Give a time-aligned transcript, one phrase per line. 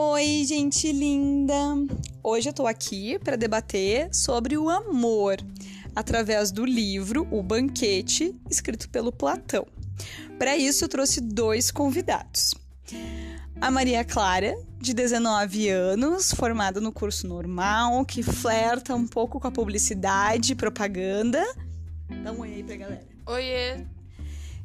[0.00, 1.74] Oi, gente linda!
[2.22, 5.38] Hoje eu tô aqui para debater sobre o amor
[5.92, 9.66] através do livro O Banquete, escrito pelo Platão.
[10.38, 12.54] Para isso, eu trouxe dois convidados.
[13.60, 19.48] A Maria Clara, de 19 anos, formada no curso normal, que flerta um pouco com
[19.48, 21.44] a publicidade e propaganda.
[22.22, 23.06] Dá um oi aí pra galera.
[23.26, 23.84] Oiê!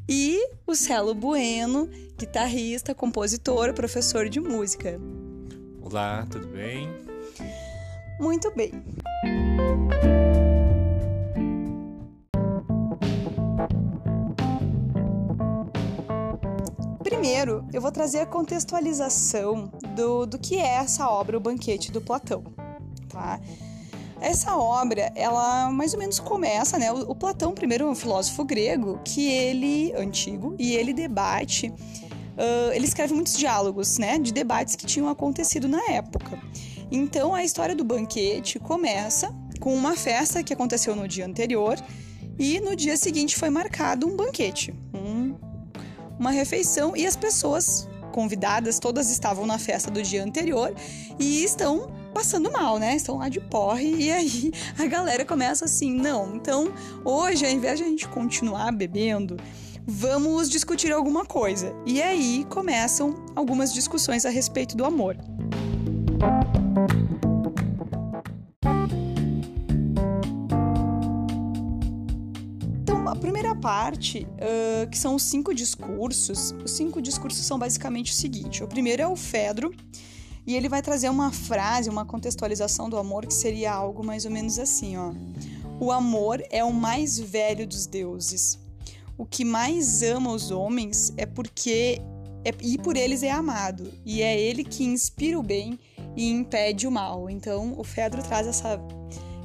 [0.07, 1.89] E o Celo Bueno,
[2.19, 4.99] guitarrista, compositor, professor de música.
[5.93, 6.89] Olá, tudo bem?
[8.19, 8.71] Muito bem.
[17.03, 22.01] Primeiro, eu vou trazer a contextualização do, do que é essa obra, O Banquete do
[22.01, 22.43] Platão,
[23.07, 23.39] tá?
[24.19, 26.91] Essa obra, ela mais ou menos começa, né?
[26.91, 31.71] O, o Platão, primeiro, é um filósofo grego, que ele, antigo, e ele debate,
[32.37, 34.19] uh, ele escreve muitos diálogos, né?
[34.19, 36.39] De debates que tinham acontecido na época.
[36.91, 41.77] Então, a história do banquete começa com uma festa que aconteceu no dia anterior,
[42.37, 45.35] e no dia seguinte foi marcado um banquete, um,
[46.19, 50.73] uma refeição, e as pessoas convidadas todas estavam na festa do dia anterior
[51.19, 52.95] e estão passando mal, né?
[52.95, 56.35] Estão lá de porre e aí a galera começa assim, não.
[56.35, 56.71] Então,
[57.03, 59.35] hoje, ao invés de a gente continuar bebendo,
[59.85, 61.75] vamos discutir alguma coisa.
[61.85, 65.17] E aí começam algumas discussões a respeito do amor.
[72.81, 78.11] Então, a primeira parte, uh, que são os cinco discursos, os cinco discursos são basicamente
[78.11, 79.73] o seguinte: o primeiro é o Fedro,
[80.45, 84.31] e ele vai trazer uma frase, uma contextualização do amor que seria algo mais ou
[84.31, 85.13] menos assim, ó.
[85.79, 88.62] O amor é o mais velho dos deuses.
[89.17, 92.01] O que mais ama os homens é porque
[92.45, 95.79] é, e por eles é amado, e é ele que inspira o bem
[96.15, 97.29] e impede o mal.
[97.29, 98.79] Então, o Fedro traz essa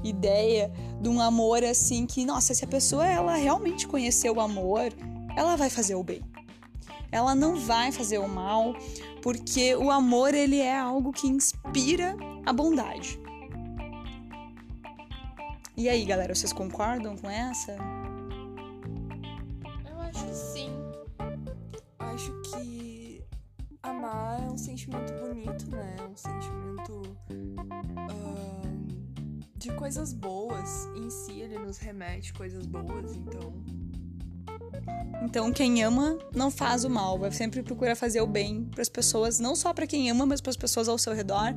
[0.02, 4.92] ideia de um amor assim que, nossa, se a pessoa ela realmente conhecer o amor,
[5.36, 6.22] ela vai fazer o bem.
[7.10, 8.74] Ela não vai fazer o mal,
[9.22, 13.18] porque o amor ele é algo que inspira a bondade.
[15.76, 17.76] E aí, galera, vocês concordam com essa?
[24.08, 25.96] Amar é um sentimento bonito, né?
[25.98, 27.16] É um sentimento
[27.96, 28.86] ahn,
[29.56, 30.88] de coisas boas.
[30.96, 33.52] Em si, ele nos remete coisas boas, então.
[35.22, 38.88] Então, quem ama não faz o mal, vai sempre procurar fazer o bem para as
[38.88, 41.54] pessoas, não só para quem ama, mas para as pessoas ao seu redor.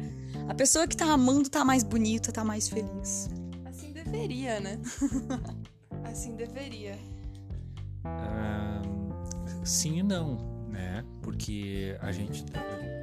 [0.49, 3.29] A pessoa que tá amando tá mais bonita, tá mais feliz.
[3.65, 4.79] Assim deveria, né?
[6.03, 6.97] assim deveria.
[9.63, 11.03] Sim e não, né?
[11.21, 12.43] Porque a gente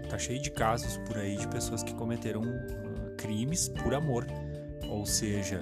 [0.08, 4.26] tá cheio de casos por aí de pessoas que cometeram ah, crimes por amor.
[4.90, 5.60] Ou seja,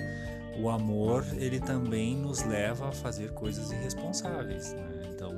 [0.58, 5.10] o amor ele também nos leva a fazer coisas irresponsáveis, né?
[5.12, 5.32] Então,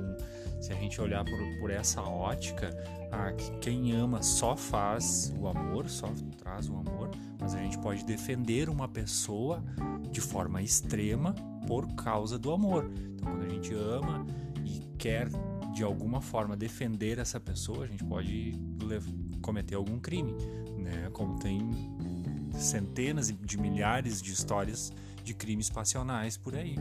[0.61, 2.69] se a gente olhar por, por essa ótica,
[3.11, 6.07] ah, que quem ama só faz o amor, só
[6.37, 7.09] traz o amor,
[7.39, 9.63] mas a gente pode defender uma pessoa
[10.11, 11.33] de forma extrema
[11.65, 12.91] por causa do amor.
[12.95, 14.25] Então, quando a gente ama
[14.63, 15.27] e quer
[15.73, 18.53] de alguma forma defender essa pessoa, a gente pode
[19.41, 20.33] cometer algum crime,
[20.77, 21.09] né?
[21.13, 21.69] Como tem
[22.57, 24.91] centenas de milhares de histórias
[25.23, 26.75] de crimes passionais por aí.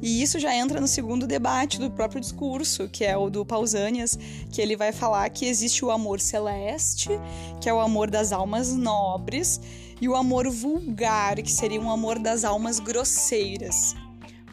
[0.00, 4.18] E isso já entra no segundo debate do próprio discurso, que é o do Pausanias,
[4.52, 7.08] que ele vai falar que existe o amor celeste,
[7.60, 9.60] que é o amor das almas nobres,
[10.00, 13.94] e o amor vulgar, que seria um amor das almas grosseiras.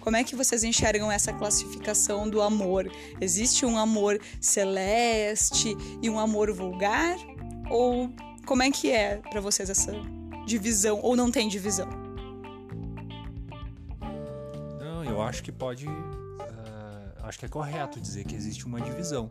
[0.02, 2.92] Como é que vocês enxergam essa classificação do amor?
[3.22, 7.16] Existe um amor celeste e um amor vulgar?
[7.70, 8.12] Ou
[8.46, 9.94] como é que é para vocês essa
[10.46, 11.00] divisão?
[11.04, 11.88] Ou não tem divisão?
[14.80, 15.86] Não, eu acho que pode.
[15.88, 19.30] ah, acho que é correto dizer que existe uma divisão,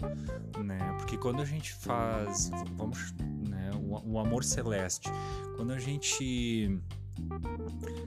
[0.64, 0.78] né?
[0.98, 3.12] Porque quando a gente faz, vamos,
[3.48, 5.10] né, o, o amor celeste,
[5.56, 6.80] quando a gente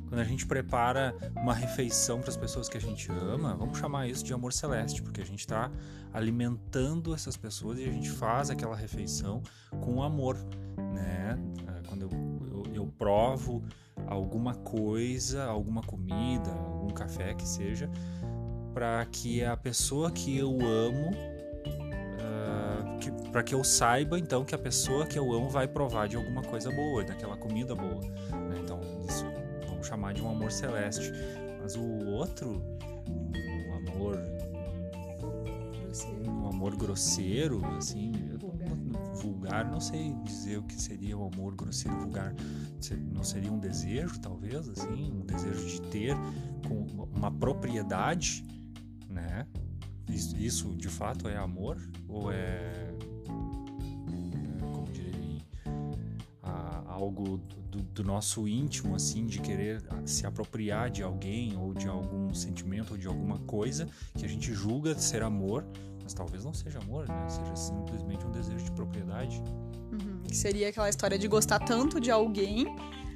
[0.08, 4.08] quando a gente prepara uma refeição para as pessoas que a gente ama, vamos chamar
[4.08, 5.72] isso de amor celeste, porque a gente está
[6.14, 9.42] alimentando essas pessoas e a gente faz aquela refeição
[9.82, 10.38] com amor,
[10.94, 11.36] né?
[11.68, 13.64] Ah, Quando eu, eu, eu provo
[14.06, 17.90] alguma coisa, alguma comida, algum café que seja,
[18.74, 21.12] para que a pessoa que eu amo,
[23.12, 26.42] para que eu saiba então que a pessoa que eu amo vai provar de alguma
[26.42, 28.00] coisa boa, daquela comida boa.
[28.00, 28.60] né?
[28.64, 29.26] Então isso
[29.68, 31.12] vamos chamar de um amor celeste.
[31.62, 32.62] Mas o outro,
[33.08, 34.20] um amor,
[36.28, 38.76] um amor grosseiro, assim, vulgar,
[39.16, 42.36] vulgar, não sei dizer o que seria o amor grosseiro vulgar.
[43.14, 46.16] Não seria um desejo, talvez, assim, um desejo de ter
[46.68, 48.44] com uma propriedade,
[49.10, 49.48] né?
[50.10, 51.78] Isso, isso de fato é amor
[52.10, 52.93] ou é
[56.94, 57.38] algo
[57.70, 62.92] do, do, nosso íntimo, assim, de querer se apropriar de alguém ou de algum sentimento
[62.92, 65.66] ou de alguma coisa que a gente julga ser amor,
[66.04, 67.28] mas talvez não seja amor, né?
[67.28, 69.42] Seja simplesmente um desejo de propriedade.
[69.92, 70.22] Uhum.
[70.32, 72.68] Seria aquela história de gostar tanto de alguém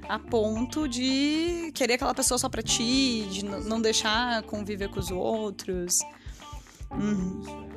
[0.10, 5.12] a ponto de querer aquela pessoa só pra ti, de não deixar conviver com os
[5.12, 6.00] outros.
[6.92, 7.42] Uhum.
[7.42, 7.77] Isso é,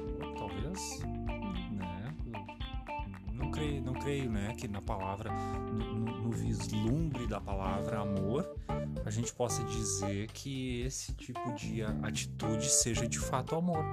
[3.61, 5.31] creio, não creio, né, que na palavra,
[5.71, 8.57] no, no vislumbre da palavra amor,
[9.05, 13.85] a gente possa dizer que esse tipo de atitude seja de fato amor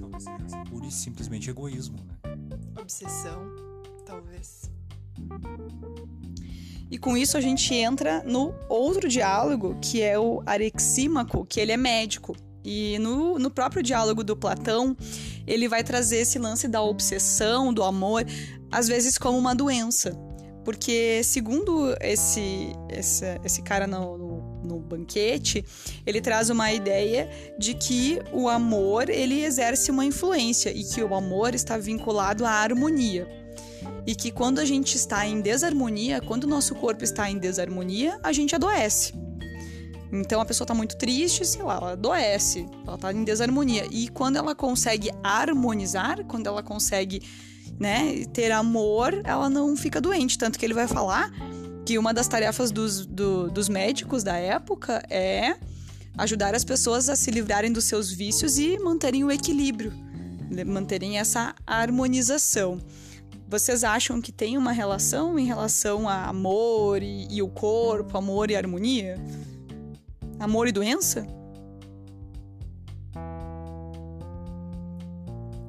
[0.00, 2.16] talvez seja pura e simplesmente egoísmo, né?
[2.80, 3.54] Obsessão,
[4.04, 4.70] talvez.
[6.90, 11.72] E com isso a gente entra no outro diálogo, que é o Arexímaco, que ele
[11.72, 12.36] é médico.
[12.64, 14.96] E no, no próprio diálogo do Platão,
[15.46, 18.24] ele vai trazer esse lance da obsessão, do amor,
[18.70, 20.12] às vezes como uma doença.
[20.64, 24.36] Porque, segundo esse, esse, esse cara no, no
[24.66, 25.64] no banquete,
[26.04, 31.14] ele traz uma ideia de que o amor ele exerce uma influência e que o
[31.14, 33.26] amor está vinculado à harmonia.
[34.06, 38.18] E que quando a gente está em desarmonia, quando o nosso corpo está em desarmonia,
[38.22, 39.14] a gente adoece.
[40.12, 43.86] Então a pessoa está muito triste, sei lá, ela adoece, ela está em desarmonia.
[43.90, 47.22] E quando ela consegue harmonizar, quando ela consegue
[47.78, 50.38] né, ter amor, ela não fica doente.
[50.38, 51.30] Tanto que ele vai falar
[51.84, 55.56] que uma das tarefas dos, do, dos médicos da época é
[56.18, 59.92] ajudar as pessoas a se livrarem dos seus vícios e manterem o equilíbrio,
[60.66, 62.80] manterem essa harmonização.
[63.48, 68.50] Vocês acham que tem uma relação em relação a amor e, e o corpo, amor
[68.50, 69.16] e harmonia?
[70.40, 71.24] Amor e doença?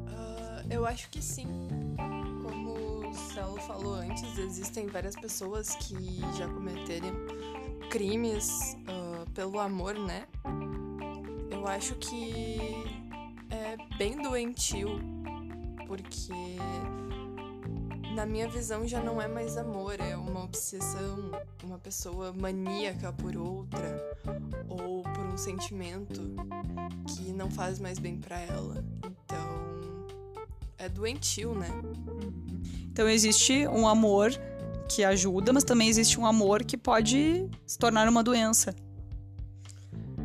[0.07, 1.66] Uh, eu acho que sim.
[3.67, 7.13] Falou antes, existem várias pessoas que já cometeram
[7.89, 10.25] crimes uh, pelo amor, né?
[11.51, 12.57] Eu acho que
[13.49, 15.01] é bem doentio,
[15.85, 16.57] porque
[18.15, 21.29] na minha visão já não é mais amor, é uma obsessão,
[21.61, 24.01] uma pessoa maníaca por outra
[24.69, 26.21] ou por um sentimento
[27.05, 28.83] que não faz mais bem para ela.
[29.05, 30.07] Então,
[30.77, 31.69] é doentio, né?
[32.97, 34.31] Então existe um amor
[34.89, 38.73] que ajuda, mas também existe um amor que pode se tornar uma doença.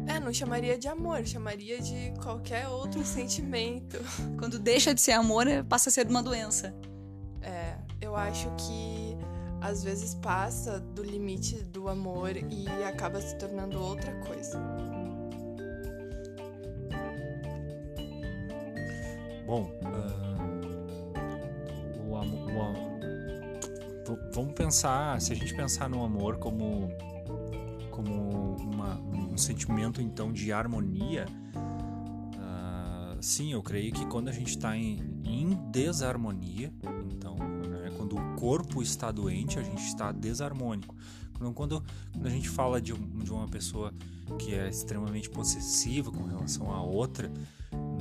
[0.07, 3.99] É, não chamaria de amor, chamaria de qualquer outro sentimento.
[4.41, 6.75] Quando deixa de ser amor, passa a ser uma doença.
[7.43, 9.19] É, eu acho que
[9.61, 14.59] às vezes passa do limite do amor e acaba se tornando outra coisa.
[19.47, 20.22] Bom, uh
[24.33, 26.89] vamos pensar, se a gente pensar no amor como,
[27.91, 31.27] como uma, um sentimento então de harmonia,
[32.37, 36.73] uh, sim, eu creio que quando a gente está em, em, desarmonia,
[37.11, 40.95] então né, quando o corpo está doente, a gente está desarmônico.
[41.35, 41.83] Então, quando,
[42.13, 43.93] quando a gente fala de, de uma pessoa
[44.39, 47.33] que é extremamente possessiva com relação à outra,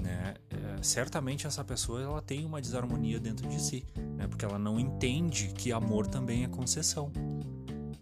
[0.01, 3.83] né, é, certamente essa pessoa ela tem uma desarmonia dentro de si,
[4.21, 7.11] né, porque ela não entende que amor também é concessão,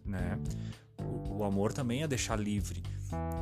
[0.05, 0.37] né?
[1.01, 2.83] O, amor também é deixar livre,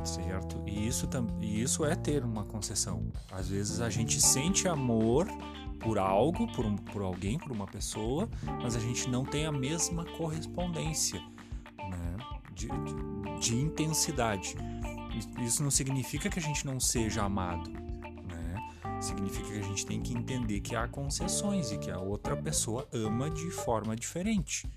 [0.04, 0.62] certo?
[0.64, 1.08] E isso,
[1.40, 3.10] e isso é ter uma concessão.
[3.32, 5.26] Às vezes a gente sente amor
[5.80, 8.28] por algo, por, um, por alguém, por uma pessoa,
[8.62, 11.20] mas a gente não tem a mesma correspondência
[11.76, 12.16] né,
[12.54, 14.54] de, de, de intensidade.
[15.44, 17.72] Isso não significa que a gente não seja amado,
[19.00, 22.88] significa que a gente tem que entender que há concessões e que a outra pessoa
[22.92, 24.68] ama de forma diferente,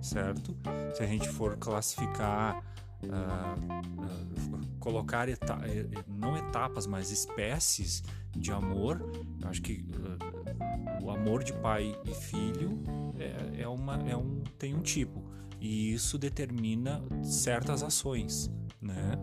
[0.00, 0.56] certo?
[0.94, 2.62] Se a gente for classificar,
[3.02, 5.58] uh, uh, colocar eta
[6.06, 9.00] não etapas, mas espécies de amor,
[9.40, 12.82] eu acho que uh, o amor de pai e filho
[13.18, 15.22] é, é, uma, é um, tem um tipo
[15.60, 19.18] e isso determina certas ações, né?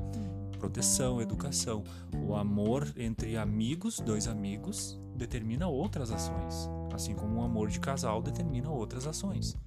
[0.63, 1.84] Proteção, educação.
[2.25, 8.22] O amor entre amigos, dois amigos, determina outras ações, assim como o amor de casal
[8.22, 9.58] determina outras ações.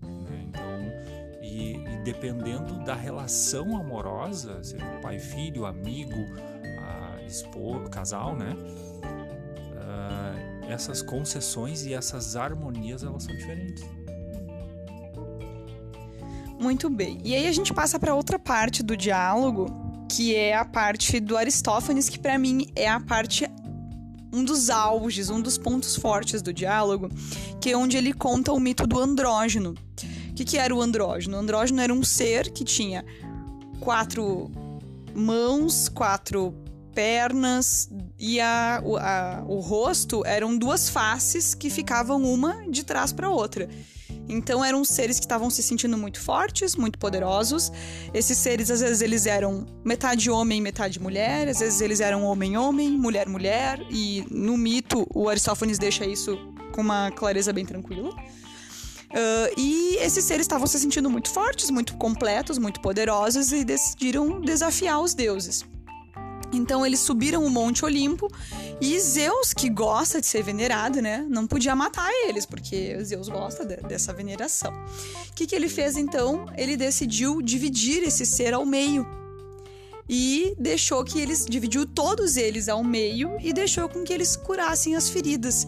[0.00, 0.46] Né?
[0.48, 6.16] Então, e, e, dependendo da relação amorosa, seja pai, filho, amigo,
[7.26, 8.56] esposo, casal, né?
[9.74, 13.84] Uh, essas concessões e essas harmonias elas são diferentes.
[16.58, 17.20] Muito bem.
[17.22, 19.85] E aí a gente passa para outra parte do diálogo,
[20.16, 23.46] que é a parte do Aristófanes, que para mim é a parte
[24.32, 27.10] um dos auges, um dos pontos fortes do diálogo,
[27.60, 29.74] que é onde ele conta o mito do andrógeno.
[30.30, 31.36] O que, que era o andrógeno?
[31.36, 33.04] O andrógeno era um ser que tinha
[33.78, 34.50] quatro
[35.14, 36.54] mãos, quatro
[36.94, 43.28] pernas e a, a, o rosto eram duas faces que ficavam uma de trás para
[43.28, 43.68] outra.
[44.28, 47.70] Então eram seres que estavam se sentindo muito fortes, muito poderosos.
[48.12, 52.56] Esses seres às vezes eles eram metade homem, metade mulher, às vezes eles eram homem
[52.56, 56.36] homem, mulher mulher e no mito o Aristófanes deixa isso
[56.72, 58.10] com uma clareza bem tranquila.
[58.10, 64.40] Uh, e esses seres estavam se sentindo muito fortes, muito completos, muito poderosos e decidiram
[64.40, 65.64] desafiar os deuses.
[66.52, 68.30] Então eles subiram o Monte Olimpo
[68.80, 73.64] e Zeus, que gosta de ser venerado, né, não podia matar eles, porque Zeus gosta
[73.64, 74.72] de, dessa veneração.
[75.28, 76.46] O que, que ele fez então?
[76.56, 79.06] Ele decidiu dividir esse ser ao meio
[80.08, 84.94] e deixou que eles dividiu todos eles ao meio e deixou com que eles curassem
[84.94, 85.66] as feridas.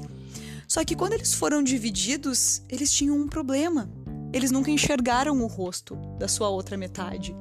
[0.67, 3.91] Só que quando eles foram divididos, eles tinham um problema.
[4.33, 7.35] Eles nunca enxergaram o rosto da sua outra metade.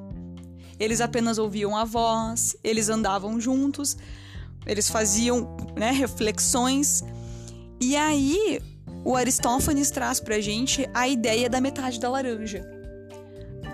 [0.79, 3.97] Eles apenas ouviam a voz, eles andavam juntos,
[4.65, 7.03] eles faziam né, reflexões.
[7.79, 8.61] E aí,
[9.03, 12.69] o Aristófanes traz pra gente a ideia da metade da laranja.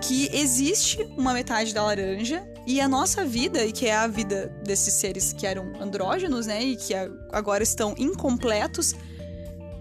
[0.00, 4.54] Que existe uma metade da laranja e a nossa vida, e que é a vida
[4.64, 6.94] desses seres que eram andrógenos, né, e que
[7.30, 8.94] agora estão incompletos,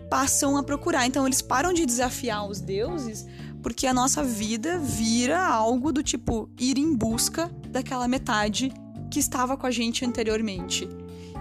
[0.09, 1.05] passam a procurar.
[1.05, 3.25] Então, eles param de desafiar os deuses
[3.63, 8.71] porque a nossa vida vira algo do tipo ir em busca daquela metade
[9.09, 10.87] que estava com a gente anteriormente.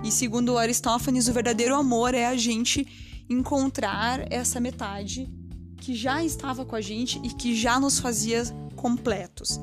[0.05, 2.87] E segundo Aristófanes, o verdadeiro amor é a gente
[3.29, 5.29] encontrar essa metade
[5.79, 8.45] que já estava com a gente e que já nos fazia
[8.77, 9.61] completos.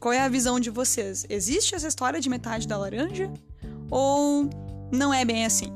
[0.00, 1.24] Qual é a visão de vocês?
[1.28, 3.32] Existe essa história de metade da laranja?
[3.88, 4.50] Ou
[4.90, 5.72] não é bem assim?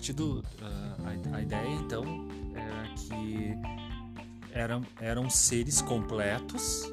[0.00, 0.38] Partir do.
[0.38, 0.42] Uh,
[1.32, 3.54] a, a, ideia então era que
[4.50, 6.90] eram, eram seres completos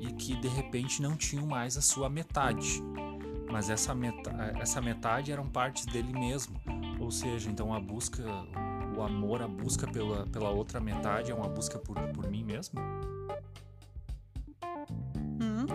[0.00, 2.82] e que de repente não tinham mais a sua metade.
[3.48, 6.60] Mas essa, meta, essa metade eram partes dele mesmo.
[6.98, 8.24] Ou seja, então a busca,
[8.96, 12.80] o amor, a busca pela, pela outra metade é uma busca por, por mim mesmo?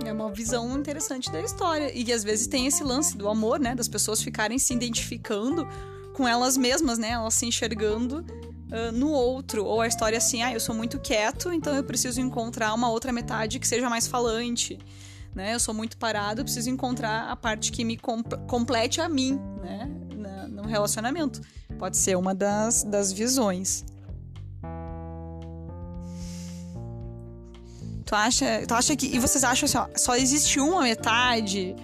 [0.06, 1.92] É uma visão interessante da história.
[1.94, 3.76] E às vezes tem esse lance do amor, né?
[3.76, 5.68] Das pessoas ficarem se identificando
[6.18, 7.12] com elas mesmas, né?
[7.12, 8.26] Elas se enxergando
[8.72, 9.64] uh, no outro.
[9.64, 13.14] Ou a história assim, ah, eu sou muito quieto, então eu preciso encontrar uma outra
[13.14, 14.80] metade que seja mais falante.
[15.36, 15.54] Né?
[15.54, 19.40] Eu sou muito parado, eu preciso encontrar a parte que me comp complete a mim,
[19.62, 19.88] né?
[20.16, 21.40] Na, no relacionamento.
[21.78, 23.86] Pode ser uma das, das visões.
[28.04, 29.06] Tu acha, tu acha que.
[29.06, 31.76] E vocês acham assim, ó, só existe uma metade?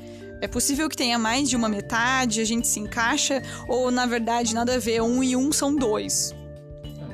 [0.44, 3.42] É possível que tenha mais de uma metade, a gente se encaixa?
[3.66, 6.36] Ou, na verdade, nada a ver, um e um são dois?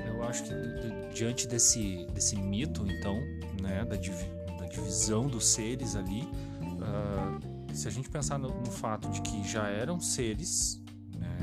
[0.07, 0.50] Eu acho que
[1.13, 3.21] diante desse, desse mito, então,
[3.62, 4.15] né, da, div,
[4.57, 9.48] da divisão dos seres ali, uh, se a gente pensar no, no, fato de que
[9.48, 10.81] já eram seres
[11.15, 11.38] né,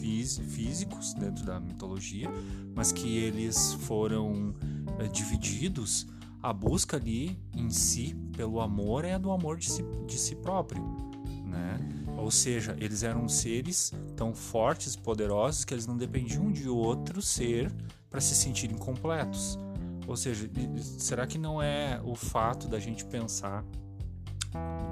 [0.00, 2.30] fís, físicos dentro da mitologia,
[2.74, 4.54] mas que eles foram
[4.98, 6.06] uh, divididos
[6.42, 11.09] a busca ali em si pelo amor é do amor de si, de si próprio,
[11.50, 11.78] né?
[12.16, 17.72] Ou seja, eles eram seres tão fortes poderosos que eles não dependiam de outro ser
[18.08, 19.58] para se sentirem completos.
[20.06, 20.48] Ou seja,
[20.80, 23.64] será que não é o fato da gente pensar,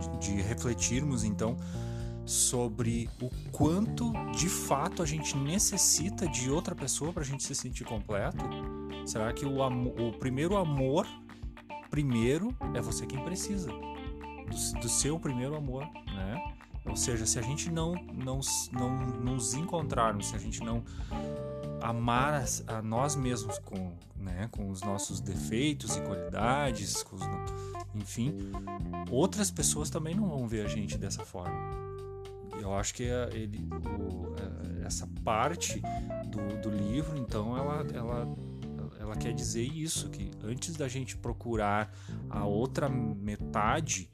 [0.01, 1.57] de, de refletirmos então
[2.25, 7.55] sobre o quanto de fato a gente necessita de outra pessoa para a gente se
[7.55, 8.45] sentir completo?
[9.07, 11.07] Será que o, o primeiro amor
[11.91, 13.71] primeiro é você quem precisa
[14.49, 16.55] do, do seu primeiro amor, né?
[16.85, 18.41] Ou seja, se a gente não, não,
[18.73, 20.83] não nos encontrarmos, se a gente não
[21.83, 27.21] amar a, a nós mesmos com, né, com os nossos defeitos e qualidades, os,
[27.95, 28.35] enfim,
[29.11, 31.79] outras pessoas também não vão ver a gente dessa forma.
[32.61, 34.35] Eu acho que é ele, o,
[34.83, 35.81] é, essa parte
[36.27, 38.37] do, do livro, então, ela, ela
[39.09, 41.91] ela quer dizer isso, que antes da gente procurar
[42.29, 44.11] a outra metade,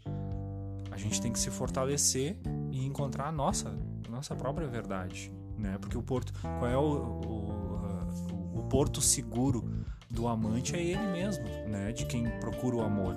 [0.95, 2.37] a gente tem que se fortalecer
[2.71, 5.77] e encontrar a nossa, a nossa própria verdade, né?
[5.81, 9.69] Porque o porto, qual é o, o, o porto seguro
[10.09, 11.91] do amante é ele mesmo, né?
[11.91, 13.13] De quem procura o amor.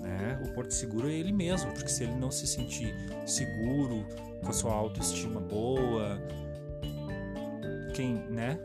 [0.00, 0.42] Né?
[0.42, 2.94] O porto seguro é ele mesmo, porque se ele não se sentir
[3.26, 4.06] seguro,
[4.42, 6.18] com a sua autoestima boa,
[7.92, 8.58] quem, né?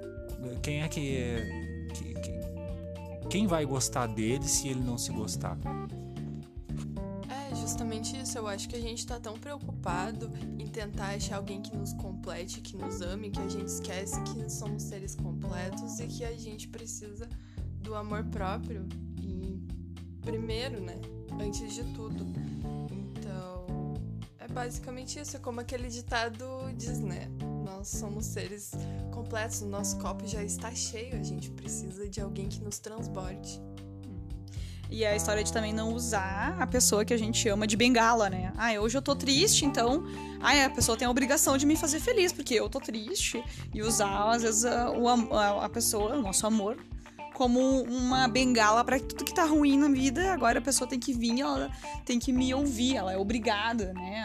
[0.61, 1.35] Quem é que,
[1.93, 5.57] que, que quem vai gostar dele se ele não se gostar?
[7.63, 8.37] Justamente isso.
[8.37, 10.29] Eu acho que a gente tá tão preocupado
[10.59, 14.51] em tentar achar alguém que nos complete, que nos ame, que a gente esquece que
[14.51, 17.29] somos seres completos e que a gente precisa
[17.79, 18.85] do amor próprio
[19.21, 19.65] e
[20.19, 20.99] primeiro, né?
[21.39, 22.25] Antes de tudo.
[22.91, 23.93] Então,
[24.39, 25.37] é basicamente isso.
[25.37, 27.29] É como aquele ditado diz, né?
[27.63, 28.71] Nós somos seres
[29.13, 33.61] completos, o nosso copo já está cheio, a gente precisa de alguém que nos transborde.
[34.93, 38.29] E a história de também não usar a pessoa que a gente ama de bengala,
[38.29, 38.53] né?
[38.55, 40.05] Ah, hoje eu tô triste, então.
[40.39, 43.43] Ah, a pessoa tem a obrigação de me fazer feliz, porque eu tô triste.
[43.73, 44.89] E usar, às vezes, a,
[45.31, 46.77] a, a pessoa, o nosso amor,
[47.33, 50.31] como uma bengala para tudo que tá ruim na vida.
[50.31, 51.71] Agora a pessoa tem que vir, ela
[52.05, 54.23] tem que me ouvir, ela é obrigada, né,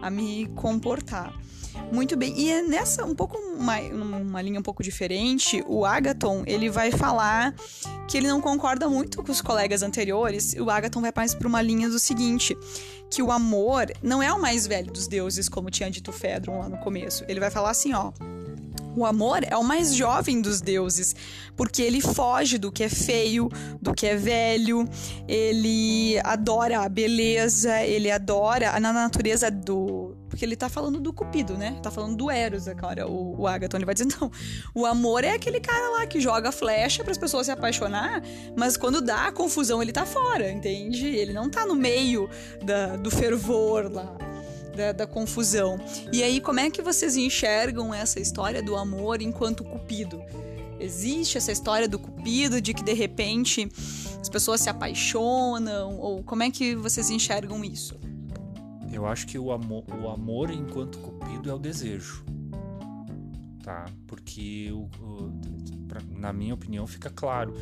[0.00, 1.34] a, a me comportar.
[1.92, 2.34] Muito bem.
[2.38, 6.90] E é nessa, um pouco, uma, uma linha um pouco diferente, o Agaton, ele vai
[6.90, 7.54] falar
[8.06, 10.54] que ele não concorda muito com os colegas anteriores.
[10.54, 12.56] O Agaton vai mais para uma linha do seguinte,
[13.10, 16.68] que o amor não é o mais velho dos deuses, como tinha dito Fedron lá
[16.68, 17.24] no começo.
[17.28, 18.12] Ele vai falar assim, ó...
[18.96, 21.14] O amor é o mais jovem dos deuses,
[21.56, 23.48] porque ele foge do que é feio,
[23.80, 24.88] do que é velho,
[25.28, 29.97] ele adora a beleza, ele adora na natureza do.
[30.38, 31.76] Porque ele tá falando do Cupido, né?
[31.82, 33.76] Tá falando do Eros agora, o, o Agaton.
[33.76, 34.30] Ele vai dizer: não,
[34.72, 38.22] o amor é aquele cara lá que joga flecha para as pessoas se apaixonar,
[38.56, 41.08] mas quando dá a confusão ele tá fora, entende?
[41.08, 42.30] Ele não tá no meio
[42.64, 44.16] da, do fervor lá
[44.76, 45.76] da, da, confusão.
[46.12, 50.22] E aí, como é que vocês enxergam essa história do amor enquanto cupido?
[50.78, 53.68] Existe essa história do cupido de que de repente
[54.20, 55.98] as pessoas se apaixonam?
[55.98, 57.98] Ou como é que vocês enxergam isso?
[58.92, 62.24] Eu acho que o amor, o amor enquanto cupido é o desejo.
[63.62, 63.86] Tá?
[64.06, 65.32] Porque, o, o,
[65.86, 67.52] pra, na minha opinião, fica claro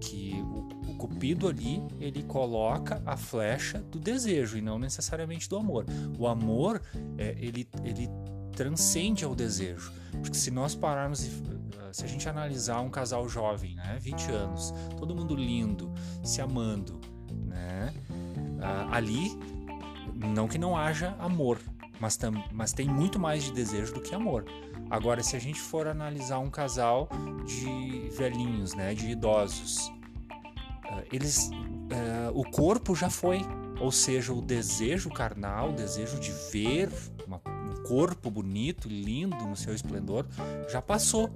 [0.00, 5.56] que o, o cupido ali ele coloca a flecha do desejo e não necessariamente do
[5.56, 5.84] amor.
[6.18, 6.80] O amor
[7.18, 8.08] é, ele, ele
[8.56, 11.30] transcende ao desejo, porque se nós pararmos e
[11.92, 17.00] se a gente analisar um casal jovem, né, 20 anos, todo mundo lindo, se amando,
[17.46, 17.92] né,
[18.58, 19.30] uh, ali
[20.28, 21.58] não que não haja amor,
[22.00, 24.44] mas, tam, mas tem muito mais de desejo do que amor.
[24.90, 27.08] Agora, se a gente for analisar um casal
[27.46, 33.40] de velhinhos, né, de idosos, uh, eles, uh, o corpo já foi,
[33.80, 36.90] ou seja, o desejo carnal, o desejo de ver
[37.26, 40.26] uma, um corpo bonito, lindo no seu esplendor,
[40.68, 41.30] já passou.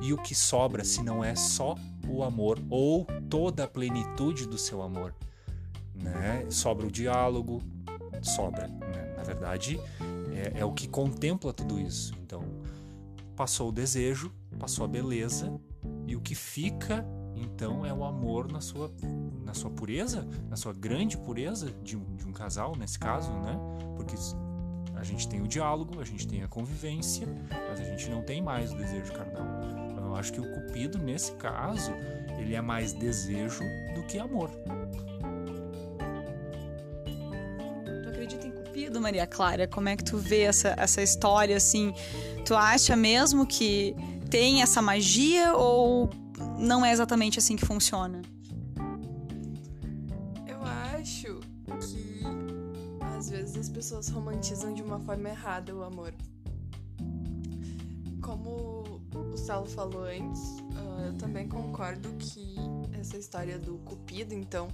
[0.00, 4.58] E o que sobra se não é só o amor ou toda a plenitude do
[4.58, 5.14] seu amor?
[5.94, 6.44] Né?
[6.50, 7.62] Sobra o diálogo,
[8.24, 8.68] sobra.
[8.68, 9.14] Né?
[9.16, 9.80] Na verdade,
[10.32, 12.14] é, é o que contempla tudo isso.
[12.22, 12.42] Então,
[13.36, 15.52] passou o desejo, passou a beleza,
[16.06, 17.04] e o que fica
[17.36, 18.92] então é o amor na sua,
[19.44, 23.58] na sua pureza, na sua grande pureza de um, de um casal, nesse caso, né?
[23.96, 24.14] Porque
[24.94, 27.26] a gente tem o diálogo, a gente tem a convivência,
[27.68, 29.46] mas a gente não tem mais o desejo carnal.
[29.90, 31.92] Então eu acho que o Cupido, nesse caso,
[32.38, 33.62] ele é mais desejo
[33.94, 34.50] do que amor.
[39.04, 39.68] Maria Clara?
[39.68, 41.92] Como é que tu vê essa, essa história assim?
[42.46, 43.94] Tu acha mesmo que
[44.30, 46.08] tem essa magia ou
[46.58, 48.22] não é exatamente assim que funciona?
[50.48, 50.58] Eu
[50.94, 51.40] acho
[51.80, 52.22] que
[53.18, 56.14] às vezes as pessoas romantizam de uma forma errada o amor.
[58.22, 62.56] Como o Salo falou antes, uh, eu também concordo que
[62.98, 64.68] essa história do cupido, então,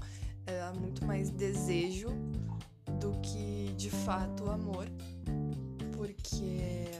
[0.46, 2.08] é muito mais desejo
[3.00, 4.86] do que de fato amor.
[5.96, 6.90] Porque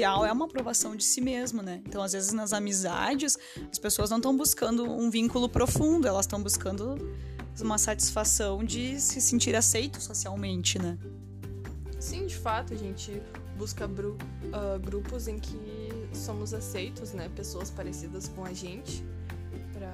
[0.00, 1.82] social é uma aprovação de si mesmo, né?
[1.86, 3.36] Então, às vezes, nas amizades,
[3.70, 6.96] as pessoas não estão buscando um vínculo profundo, elas estão buscando
[7.60, 10.98] uma satisfação de se sentir aceito socialmente, né?
[12.00, 13.22] Sim, de fato, a gente
[13.58, 17.30] busca uh, grupos em que somos aceitos, né?
[17.36, 19.04] Pessoas parecidas com a gente,
[19.72, 19.92] para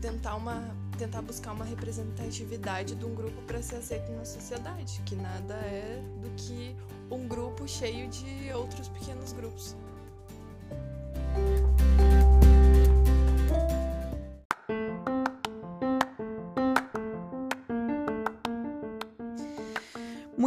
[0.00, 0.62] tentar uma
[0.96, 6.00] tentar buscar uma representatividade de um grupo para ser aceito na sociedade, que nada é
[6.20, 6.76] do que
[7.10, 9.74] um grupo cheio de outros pequenos grupos.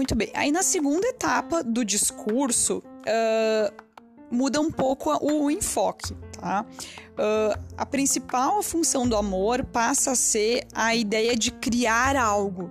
[0.05, 0.29] Muito bem.
[0.35, 3.73] Aí na segunda etapa do discurso, uh,
[4.29, 6.63] muda um pouco o enfoque, tá?
[7.13, 12.69] Uh, a principal função do amor passa a ser a ideia de criar algo,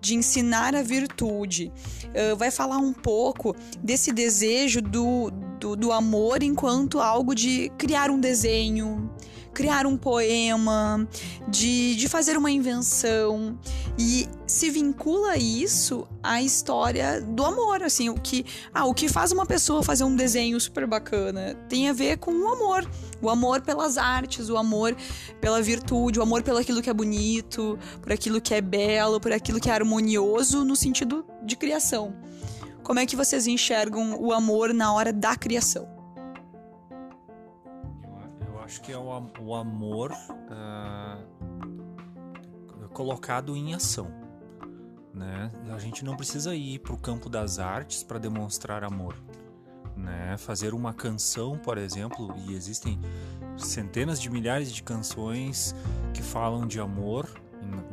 [0.00, 1.72] de ensinar a virtude.
[2.14, 8.12] Uh, vai falar um pouco desse desejo do, do, do amor enquanto algo de criar
[8.12, 9.10] um desenho,
[9.56, 11.08] criar um poema,
[11.48, 13.58] de, de fazer uma invenção.
[13.98, 19.32] E se vincula isso à história do amor, assim, o que, ah, o que faz
[19.32, 22.86] uma pessoa fazer um desenho super bacana tem a ver com o amor.
[23.22, 24.94] O amor pelas artes, o amor
[25.40, 29.32] pela virtude, o amor pelo aquilo que é bonito, por aquilo que é belo, por
[29.32, 32.14] aquilo que é harmonioso no sentido de criação.
[32.82, 35.95] Como é que vocês enxergam o amor na hora da criação?
[38.66, 41.24] Acho que é o, o amor uh,
[42.88, 44.10] colocado em ação.
[45.14, 45.52] Né?
[45.72, 49.16] A gente não precisa ir para o campo das artes para demonstrar amor.
[49.96, 50.36] Né?
[50.36, 53.00] Fazer uma canção, por exemplo, e existem
[53.56, 55.74] centenas de milhares de canções
[56.12, 57.30] que falam de amor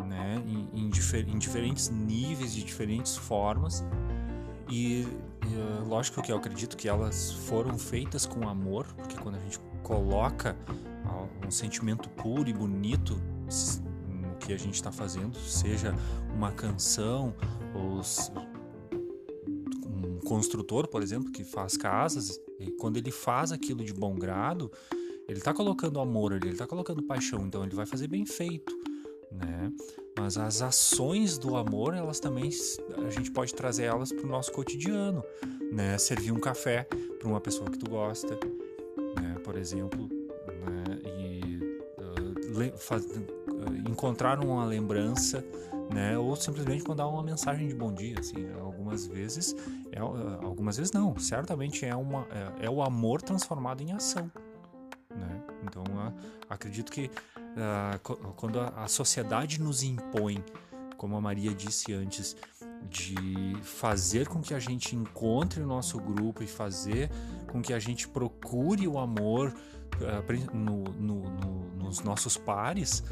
[0.08, 0.44] né?
[0.46, 3.86] em, em, difer em diferentes níveis, de diferentes formas.
[4.68, 5.08] E
[5.88, 10.56] lógico que eu acredito que elas foram feitas com amor, porque quando a gente coloca
[11.46, 13.22] um sentimento puro e bonito
[14.08, 15.94] no que a gente está fazendo, seja
[16.34, 17.36] uma canção
[17.76, 18.02] ou
[19.86, 24.72] um construtor, por exemplo, que faz casas, e quando ele faz aquilo de bom grado,
[25.28, 28.74] ele está colocando amor ali, ele está colocando paixão, então ele vai fazer bem feito,
[29.32, 29.72] né?
[30.18, 32.50] Mas as ações do amor, elas também
[33.06, 35.24] a gente pode trazer elas para o nosso cotidiano,
[35.72, 35.98] né?
[35.98, 36.88] Servir um café
[37.20, 38.40] para uma pessoa que tu gosta?
[39.44, 40.10] Por exemplo,
[40.48, 41.00] né?
[41.20, 41.60] E
[42.00, 45.44] uh, faz, uh, encontrar uma lembrança,
[45.94, 46.18] né?
[46.18, 48.50] Ou simplesmente mandar uma mensagem de bom dia, assim.
[48.60, 49.56] Algumas vezes,
[49.92, 51.18] é, uh, algumas vezes não.
[51.18, 52.28] Certamente é uma
[52.60, 54.32] é, é, o amor transformado em ação,
[55.10, 55.42] né?
[55.64, 55.84] Então
[56.50, 57.10] acredito que
[58.36, 60.44] quando a, a sociedade nos impõe,
[60.98, 62.36] como a Maria disse antes,
[62.90, 67.10] de fazer com que a gente encontre o nosso grupo e fazer
[67.52, 69.54] com que a gente procure o amor
[69.96, 73.04] uh, no, no, no, nos nossos pares,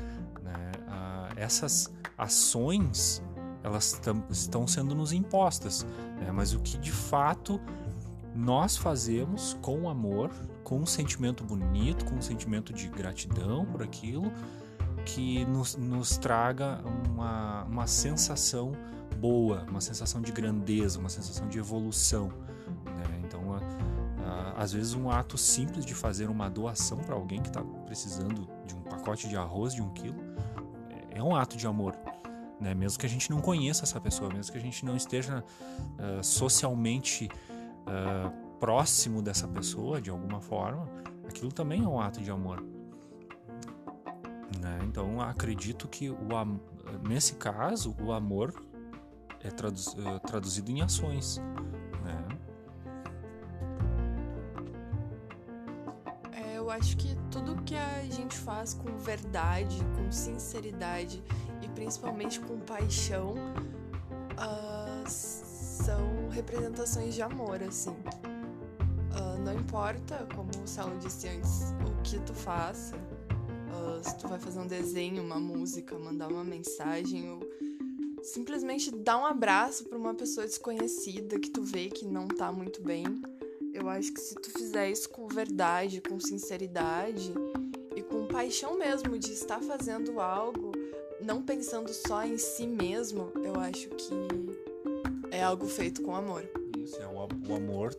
[0.42, 0.72] né?
[0.88, 3.24] uh, essas ações
[3.64, 5.86] elas estão sendo nos impostas,
[6.20, 6.32] né?
[6.32, 7.62] mas o que de fato
[8.36, 10.32] nós fazemos com amor,
[10.64, 14.32] com um sentimento bonito, com um sentimento de gratidão por aquilo,
[15.06, 18.72] que nos, nos traga uma, uma sensação
[19.22, 22.30] boa, uma sensação de grandeza, uma sensação de evolução.
[22.84, 23.22] Né?
[23.24, 23.60] Então, a,
[24.26, 28.48] a, às vezes, um ato simples de fazer uma doação para alguém que está precisando
[28.66, 30.20] de um pacote de arroz de um quilo
[30.90, 31.96] é, é um ato de amor.
[32.60, 32.74] Né?
[32.74, 36.24] Mesmo que a gente não conheça essa pessoa, mesmo que a gente não esteja uh,
[36.24, 37.30] socialmente
[37.86, 40.88] uh, próximo dessa pessoa de alguma forma,
[41.28, 42.64] aquilo também é um ato de amor.
[44.60, 44.80] Né?
[44.84, 46.18] Então acredito que o,
[47.08, 48.54] nesse caso o amor
[49.44, 51.42] é uh, traduzido em ações.
[52.04, 52.28] Né?
[56.32, 61.24] É, eu acho que tudo que a gente faz com verdade, com sinceridade
[61.62, 63.36] e principalmente com paixão
[64.34, 67.92] uh, são representações de amor, assim.
[67.92, 74.28] Uh, não importa, como o Saulo disse antes, o que tu faça, uh, se tu
[74.28, 77.40] vai fazer um desenho, uma música, mandar uma mensagem,
[78.24, 82.82] simplesmente dar um abraço para uma pessoa desconhecida que tu vê que não tá muito
[82.82, 83.06] bem.
[83.74, 87.34] Eu acho que se tu fizer isso com verdade, com sinceridade
[87.96, 90.72] e com paixão mesmo de estar fazendo algo,
[91.22, 94.14] não pensando só em si mesmo, eu acho que
[95.32, 96.44] é algo feito com amor.
[96.78, 97.96] Isso, é o, amor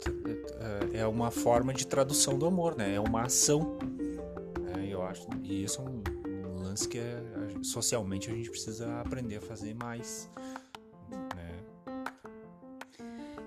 [0.92, 2.94] é, é uma forma de tradução do amor, né?
[2.94, 3.78] É uma ação.
[4.76, 5.26] É, eu acho.
[5.42, 6.21] E isso é um
[6.62, 7.22] lance que é,
[7.62, 10.30] socialmente a gente precisa aprender a fazer mais.
[11.36, 11.52] Né?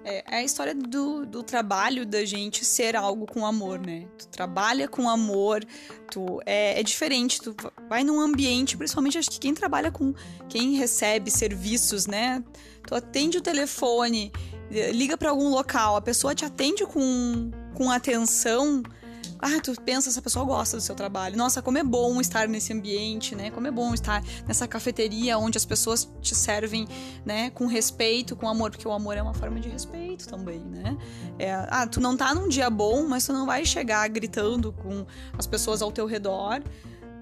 [0.03, 4.07] É, é a história do, do trabalho da gente ser algo com amor, né?
[4.17, 5.65] Tu trabalha com amor,
[6.11, 7.55] tu é, é diferente, tu
[7.89, 10.13] vai num ambiente, principalmente acho que quem trabalha com
[10.47, 12.43] quem recebe serviços, né?
[12.87, 14.31] Tu atende o telefone,
[14.93, 18.83] liga para algum local, a pessoa te atende com, com atenção,
[19.45, 21.37] ah, tu pensa, essa pessoa gosta do seu trabalho.
[21.37, 23.51] Nossa, como é bom estar nesse ambiente, né?
[23.51, 26.87] Como é bom estar nessa cafeteria onde as pessoas te servem,
[27.23, 30.97] né, com respeito, com amor, porque o amor é uma forma de respeito também, né?
[31.37, 35.05] É, ah, tu não tá num dia bom, mas tu não vai chegar gritando com
[35.37, 36.63] as pessoas ao teu redor,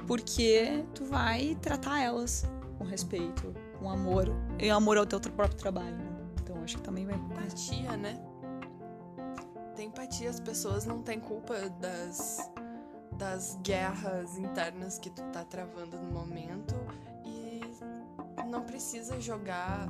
[0.08, 2.46] porque tu vai tratar elas
[2.78, 5.98] com respeito, com amor, e amor ao teu próprio trabalho.
[6.42, 7.16] Então acho que também vai.
[7.16, 8.18] Empatia, né?
[9.84, 12.50] Empatia, as pessoas não têm culpa das,
[13.18, 16.74] das guerras internas que tu tá travando no momento
[17.26, 17.62] e
[18.50, 19.88] não precisa jogar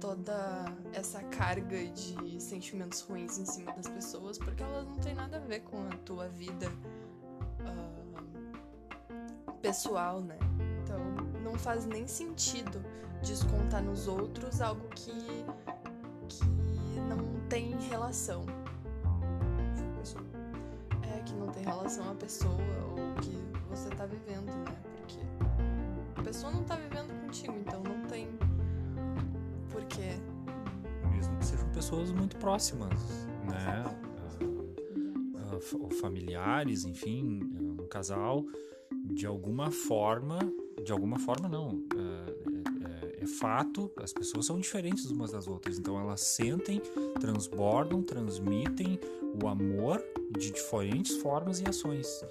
[0.00, 5.36] toda essa carga de sentimentos ruins em cima das pessoas, porque elas não têm nada
[5.36, 6.72] a ver com a tua vida
[7.60, 8.22] uh,
[9.60, 10.38] pessoal, né?
[10.82, 10.98] Então
[11.42, 12.82] não faz nem sentido
[13.22, 15.12] descontar nos outros algo que,
[16.28, 16.44] que
[17.08, 18.61] não tem relação.
[21.52, 22.56] Não tem relação à pessoa
[22.90, 23.36] ou que
[23.68, 24.74] você tá vivendo, né?
[24.96, 25.18] Porque
[26.16, 28.26] a pessoa não tá vivendo contigo, então não tem
[29.70, 30.14] porquê.
[31.10, 32.98] Mesmo que sejam pessoas muito próximas,
[33.44, 33.84] né?
[33.84, 33.94] Ah,
[34.40, 38.46] ah, Ou familiares, enfim, um casal,
[39.04, 40.38] de alguma forma,
[40.82, 41.82] de alguma forma não,
[43.22, 46.80] é, fato, as pessoas são diferentes umas das outras, então elas sentem,
[47.20, 48.98] transbordam, transmitem
[49.42, 50.02] o amor
[50.38, 52.24] de diferentes formas e ações.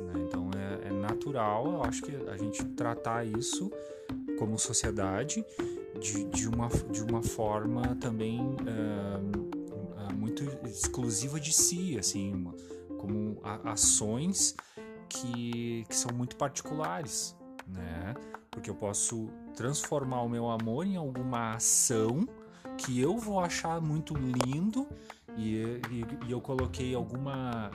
[0.00, 0.12] né?
[0.26, 3.70] Então é, é natural, eu acho que a gente tratar isso
[4.38, 5.44] como sociedade
[6.00, 12.54] de, de, uma, de uma forma também ah, muito exclusiva de si, assim, uma-
[12.98, 14.54] como a- ações
[15.08, 18.14] que, que são muito particulares, né?
[18.50, 22.26] Porque eu posso transformar o meu amor em alguma ação
[22.76, 24.86] que eu vou achar muito lindo
[25.36, 25.56] e,
[25.90, 27.70] e- e eu coloquei alguma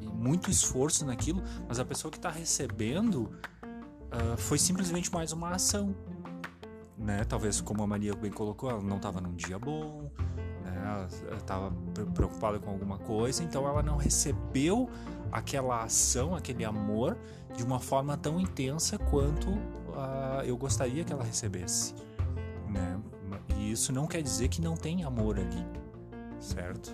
[0.00, 3.30] e muito esforço naquilo, mas a pessoa que está recebendo
[4.10, 5.94] ah, foi simplesmente mais uma ação,
[6.98, 7.24] né?
[7.24, 10.10] Talvez como a Maria bem colocou, ela não estava num dia bom?
[10.90, 11.72] Ela estava
[12.14, 14.88] preocupada com alguma coisa, então ela não recebeu
[15.30, 17.16] aquela ação, aquele amor
[17.56, 19.48] de uma forma tão intensa quanto
[19.94, 21.94] ah, eu gostaria que ela recebesse,
[22.68, 23.00] né?
[23.56, 25.66] E isso não quer dizer que não tem amor ali,
[26.38, 26.92] certo?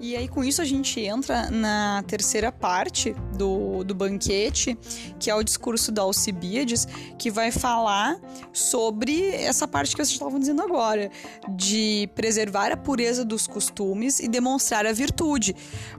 [0.00, 4.78] E aí, com isso, a gente entra na terceira parte do, do banquete,
[5.18, 6.86] que é o discurso da Alcibiades,
[7.18, 8.16] que vai falar
[8.52, 11.10] sobre essa parte que vocês estavam dizendo agora,
[11.56, 15.54] de preservar a pureza dos costumes e demonstrar a virtude.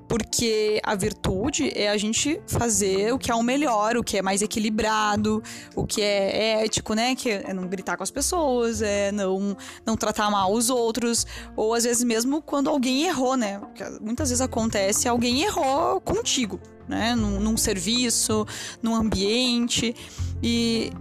[0.07, 4.21] Porque a virtude é a gente fazer o que é o melhor, o que é
[4.21, 5.43] mais equilibrado,
[5.75, 7.15] o que é ético, né?
[7.15, 11.73] Que é não gritar com as pessoas, é não, não tratar mal os outros, ou
[11.73, 13.61] às vezes mesmo quando alguém errou, né?
[14.01, 17.15] Muitas vezes acontece, alguém errou contigo, né?
[17.15, 18.45] Num, num serviço,
[18.81, 19.95] num ambiente,
[20.41, 20.91] e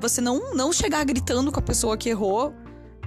[0.00, 2.52] você não, não chegar gritando com a pessoa que errou.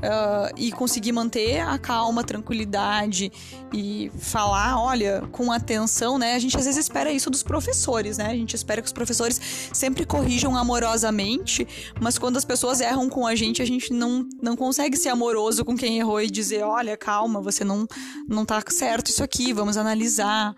[0.04, 3.32] Ah, e conseguir manter a calma, a tranquilidade
[3.74, 6.36] e falar, olha, com atenção, né?
[6.36, 8.26] A gente às vezes espera isso dos professores, né?
[8.28, 9.40] A gente espera que os professores
[9.74, 11.68] sempre corrijam amorosamente,
[12.00, 15.64] mas quando as pessoas erram com a gente, a gente não, não consegue ser amoroso
[15.66, 17.88] com quem errou e dizer, olha, calma, você não,
[18.28, 20.56] não tá certo isso aqui, vamos analisar.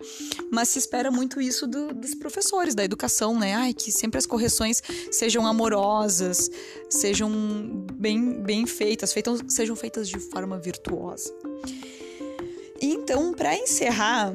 [0.50, 3.54] Mas se espera muito isso do- dos professores, da educação, né?
[3.54, 6.50] Ai, que sempre as correções sejam amorosas,
[6.88, 7.30] sejam
[7.94, 11.32] bem, bem feitas, feitas, sejam feitas de forma virtuosa.
[12.80, 14.32] Então, para encerrar,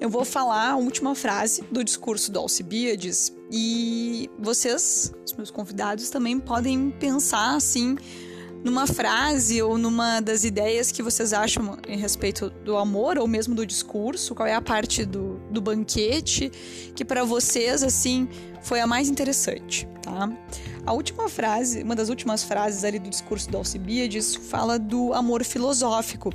[0.00, 6.10] eu vou falar a última frase do discurso do Alcibiades e vocês, os meus convidados,
[6.10, 7.96] também podem pensar assim
[8.66, 13.54] numa frase ou numa das ideias que vocês acham em respeito do amor ou mesmo
[13.54, 16.50] do discurso, qual é a parte do, do banquete
[16.92, 18.28] que para vocês assim
[18.60, 20.28] foi a mais interessante, tá?
[20.84, 25.44] A última frase, uma das últimas frases ali do discurso do Alcibiades fala do amor
[25.44, 26.32] filosófico,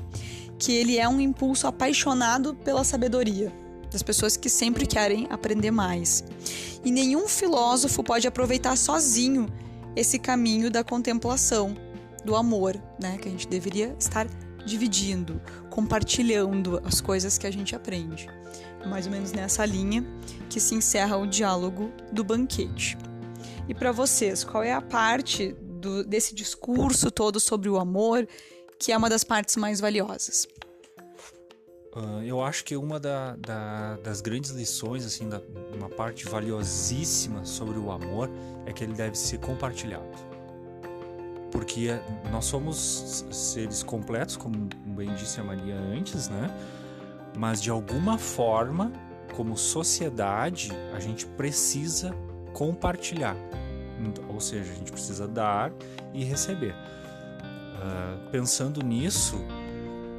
[0.58, 3.52] que ele é um impulso apaixonado pela sabedoria,
[3.92, 6.24] das pessoas que sempre querem aprender mais.
[6.86, 9.48] E nenhum filósofo pode aproveitar sozinho
[9.98, 11.76] esse caminho da contemplação,
[12.26, 14.28] do amor, né, que a gente deveria estar
[14.66, 18.28] dividindo, compartilhando as coisas que a gente aprende.
[18.86, 20.06] Mais ou menos nessa linha
[20.50, 22.98] que se encerra o diálogo do banquete.
[23.68, 28.28] E para vocês, qual é a parte do- desse discurso todo sobre o amor
[28.78, 30.48] que é uma das partes mais valiosas?
[31.94, 35.42] Ah, eu acho que uma da- da- das grandes lições, assim, da,
[35.76, 38.30] uma parte valiosíssima sobre o amor
[38.66, 40.31] é que ele deve ser compartilhado.
[41.52, 46.50] Porque eh, nós somos seres completos, como bem disse a Maria antes, né?
[47.38, 48.92] Mas de alguma forma,
[49.36, 52.14] como sociedade, a gente precisa
[52.54, 53.36] compartilhar.
[54.30, 55.72] Ou seja, a gente precisa dar
[56.14, 56.74] e receber.
[57.84, 59.38] Ah, pensando nisso,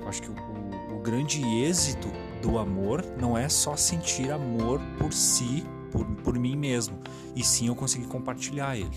[0.07, 2.09] acho que o, o- o grande êxito
[2.41, 6.99] do amor não é só sentir amor por si por, por mim mesmo,
[7.37, 8.97] e sim eu conseguir compartilhar ele.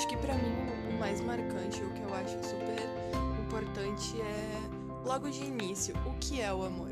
[0.00, 2.78] Acho que para mim o mais marcante, o que eu acho super
[3.44, 6.88] importante é logo de início, o que é o amor?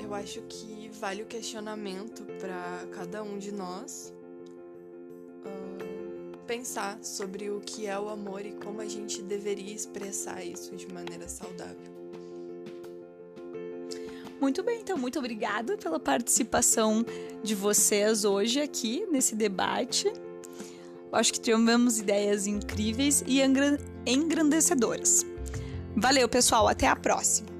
[0.00, 4.14] Eu acho que vale o questionamento para cada um de nós
[5.44, 10.76] uh, pensar sobre o que é o amor e como a gente deveria expressar isso
[10.76, 11.90] de maneira saudável.
[14.40, 17.04] Muito bem, então muito obrigada pela participação
[17.42, 20.08] de vocês hoje aqui nesse debate.
[21.12, 23.42] Acho que tivemos ideias incríveis e
[24.06, 25.26] engrandecedoras.
[25.94, 27.51] Valeu, pessoal, até a próxima.